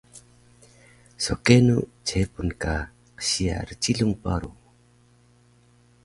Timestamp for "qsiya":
3.21-3.57